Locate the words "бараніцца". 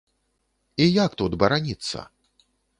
1.45-2.09